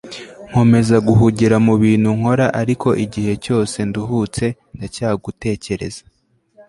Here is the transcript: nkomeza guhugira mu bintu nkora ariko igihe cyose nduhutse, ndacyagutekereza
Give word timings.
nkomeza 0.49 0.95
guhugira 1.07 1.55
mu 1.65 1.73
bintu 1.83 2.09
nkora 2.17 2.45
ariko 2.61 2.87
igihe 3.05 3.33
cyose 3.45 3.77
nduhutse, 3.89 4.45
ndacyagutekereza 4.75 6.03